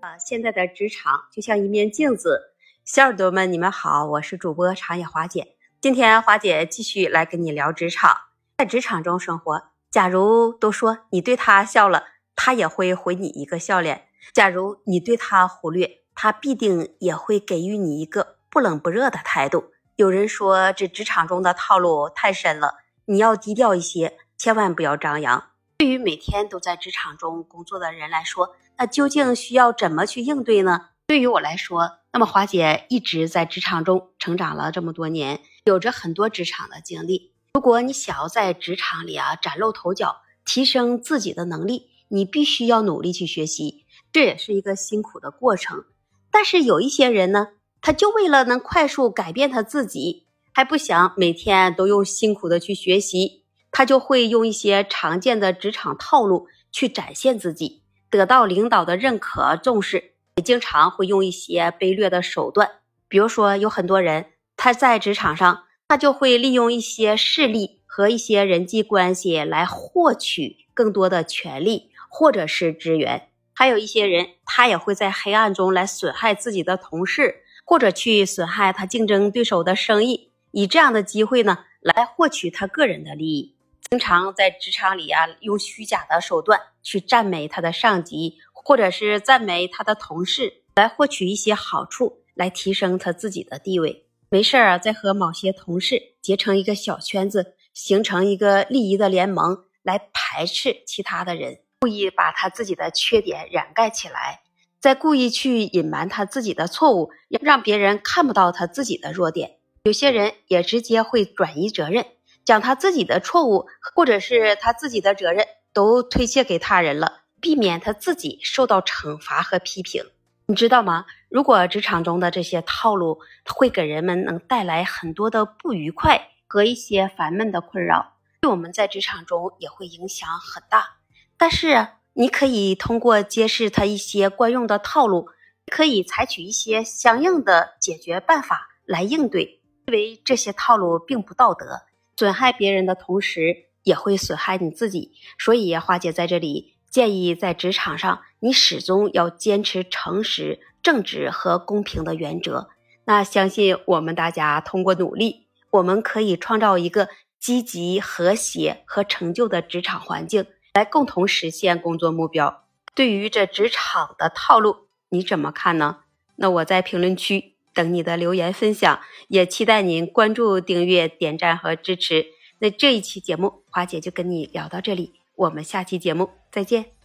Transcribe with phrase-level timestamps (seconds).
[0.00, 2.54] 啊，现在的职场就像一面镜子，
[2.86, 5.56] 小耳朵们，你们好，我是主播长野华姐。
[5.78, 8.16] 今天华姐继续来跟你聊职场，
[8.56, 9.62] 在职场中生活。
[9.90, 19.72] 假如都说你对他笑了，他也会回你一个笑脸；假如你对他忽略，他必定也会给予你一个不冷不热的态度。
[19.96, 25.49] 有人说这职场中的套路太深了，你要低调一些，千万不要张扬。
[25.80, 30.88] 对于每天都在职场中工作的人来说，那究竟需要怎么去应对呢？
[31.06, 37.32] 对于我来说，那么华姐一直在职场中成长了这么多年，有着很多职场的经历。
[37.54, 45.86] 如果你想要在职场里啊崭露头角，提升自己的能力，你必须要努力去学习，这也是一个辛苦的过程。
[46.30, 57.82] 但是有一些人呢，他就为了能快速改变他自己，还不想每天都用辛苦的去学习，他就会用一些常见的职场套路去展现自己。
[58.10, 62.68] 得到领导的认可重视，也经常会用一些卑劣的手段。
[63.06, 73.28] 比如说，有很多人他在职场上，他就会利用一些势力和一些人际关系来获取更多的权利或者是资源。
[73.52, 83.54] 还有一些人，他也会在黑暗中来损害自己的同事，或者去损害他竞争对手的生意，以这样的机会呢来获取他个人的利益。
[83.90, 94.06] 经常在职场里啊，用虚假的手段去赞美他的上级，或者是赞美他的同事，来获取一些好处，来提升他自己的地位。
[94.28, 104.42] 没事儿啊，再和某些同事结成一个小圈子，形成一个利益的联盟，来排斥其他的人，故意把他自己的缺点掩盖起来，
[104.78, 107.10] 再故意去隐瞒他自己的错误，
[107.40, 109.56] 让别人看不到他自己的弱点。
[109.82, 112.06] 有些人也直接会转移责任。
[112.50, 120.02] 将他自己的错误或者是他自己的责任都推卸给他人了，避免他自己受到惩罚和批评。
[120.46, 121.06] 你知道吗？
[121.28, 130.96] 如果职场中的这些套路会给人们能带来很多的不愉快和一些烦闷的困扰，对我们在职场中也会影响很大。
[131.38, 135.28] 但是你可以通过揭示他一些惯用的套路，
[135.68, 141.82] 可以采取一些相应的解决办法来应对，因为这些套路并不道德。
[142.20, 145.12] 损害别人的同时，也会损害你自己。
[145.38, 152.68] 所以，花姐在这里建议，在职场上，你始终要坚持诚实、正直和公平的原则。
[153.06, 160.44] 那相信我们大家通过努力，我们可以创造一个积极、和谐和成就的职场环境，
[160.74, 162.64] 来共同实现工作目标。
[162.94, 166.00] 对于这职场的套路，你怎么看呢？
[166.36, 167.54] 那我在评论区。
[167.74, 172.26] 等你的留言分享，也期待您关注、订阅、点赞和支持。
[172.58, 176.99] 那这一期节目，花姐就跟你聊到这里，我们下期节目再见。